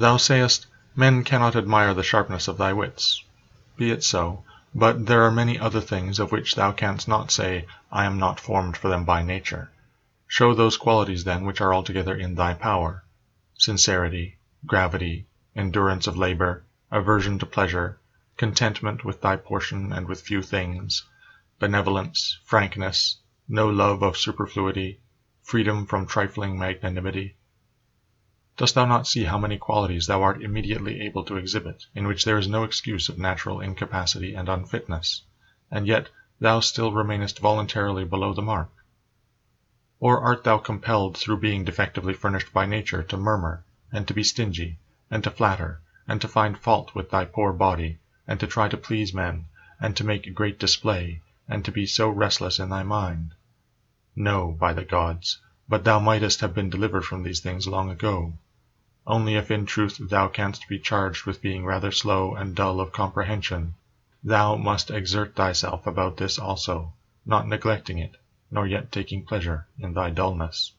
Thou 0.00 0.16
sayest, 0.16 0.68
men 0.94 1.24
cannot 1.24 1.56
admire 1.56 1.92
the 1.92 2.04
sharpness 2.04 2.46
of 2.46 2.56
thy 2.56 2.72
wits. 2.72 3.20
Be 3.76 3.90
it 3.90 4.04
so, 4.04 4.44
but 4.72 5.06
there 5.06 5.22
are 5.24 5.32
many 5.32 5.58
other 5.58 5.80
things 5.80 6.20
of 6.20 6.30
which 6.30 6.54
thou 6.54 6.70
canst 6.70 7.08
not 7.08 7.32
say, 7.32 7.66
I 7.90 8.04
am 8.04 8.16
not 8.16 8.38
formed 8.38 8.76
for 8.76 8.86
them 8.88 9.04
by 9.04 9.24
nature. 9.24 9.72
Show 10.28 10.54
those 10.54 10.76
qualities 10.76 11.24
then 11.24 11.44
which 11.44 11.60
are 11.60 11.74
altogether 11.74 12.14
in 12.14 12.36
thy 12.36 12.54
power 12.54 13.02
sincerity, 13.54 14.38
gravity, 14.64 15.26
endurance 15.56 16.06
of 16.06 16.16
labor, 16.16 16.62
aversion 16.92 17.40
to 17.40 17.46
pleasure, 17.46 17.98
contentment 18.36 19.04
with 19.04 19.20
thy 19.20 19.34
portion 19.34 19.92
and 19.92 20.06
with 20.06 20.20
few 20.20 20.42
things, 20.42 21.04
benevolence, 21.58 22.38
frankness, 22.44 23.16
no 23.48 23.68
love 23.68 24.04
of 24.04 24.16
superfluity, 24.16 25.00
freedom 25.42 25.86
from 25.86 26.06
trifling 26.06 26.56
magnanimity. 26.56 27.34
Dost 28.58 28.74
thou 28.74 28.86
not 28.86 29.06
see 29.06 29.22
how 29.22 29.38
many 29.38 29.56
qualities 29.56 30.08
thou 30.08 30.20
art 30.20 30.42
immediately 30.42 31.00
able 31.02 31.22
to 31.26 31.36
exhibit, 31.36 31.86
in 31.94 32.08
which 32.08 32.24
there 32.24 32.36
is 32.36 32.48
no 32.48 32.64
excuse 32.64 33.08
of 33.08 33.16
natural 33.16 33.60
incapacity 33.60 34.34
and 34.34 34.48
unfitness, 34.48 35.22
and 35.70 35.86
yet 35.86 36.08
thou 36.40 36.58
still 36.58 36.90
remainest 36.90 37.38
voluntarily 37.38 38.04
below 38.04 38.34
the 38.34 38.42
mark? 38.42 38.68
Or 40.00 40.20
art 40.20 40.42
thou 40.42 40.58
compelled 40.58 41.16
through 41.16 41.36
being 41.38 41.64
defectively 41.64 42.12
furnished 42.12 42.52
by 42.52 42.66
nature 42.66 43.04
to 43.04 43.16
murmur, 43.16 43.64
and 43.92 44.08
to 44.08 44.12
be 44.12 44.24
stingy, 44.24 44.80
and 45.08 45.22
to 45.22 45.30
flatter, 45.30 45.80
and 46.08 46.20
to 46.20 46.26
find 46.26 46.58
fault 46.58 46.96
with 46.96 47.12
thy 47.12 47.26
poor 47.26 47.52
body, 47.52 48.00
and 48.26 48.40
to 48.40 48.48
try 48.48 48.68
to 48.68 48.76
please 48.76 49.14
men, 49.14 49.44
and 49.80 49.96
to 49.96 50.02
make 50.02 50.34
great 50.34 50.58
display, 50.58 51.22
and 51.46 51.64
to 51.64 51.70
be 51.70 51.86
so 51.86 52.08
restless 52.08 52.58
in 52.58 52.70
thy 52.70 52.82
mind? 52.82 53.34
No, 54.16 54.50
by 54.50 54.72
the 54.72 54.84
gods, 54.84 55.40
but 55.68 55.84
thou 55.84 56.00
mightest 56.00 56.40
have 56.40 56.54
been 56.54 56.68
delivered 56.70 57.04
from 57.04 57.22
these 57.22 57.38
things 57.38 57.68
long 57.68 57.88
ago. 57.88 58.32
Only 59.10 59.36
if 59.36 59.50
in 59.50 59.64
truth 59.64 59.96
thou 59.98 60.28
canst 60.28 60.68
be 60.68 60.78
charged 60.78 61.24
with 61.24 61.40
being 61.40 61.64
rather 61.64 61.90
slow 61.90 62.34
and 62.34 62.54
dull 62.54 62.78
of 62.78 62.92
comprehension, 62.92 63.72
thou 64.22 64.56
must 64.56 64.90
exert 64.90 65.34
thyself 65.34 65.86
about 65.86 66.18
this 66.18 66.38
also, 66.38 66.92
not 67.24 67.46
neglecting 67.46 67.96
it, 67.98 68.16
nor 68.50 68.66
yet 68.66 68.92
taking 68.92 69.24
pleasure 69.24 69.66
in 69.78 69.94
thy 69.94 70.10
dullness. 70.10 70.72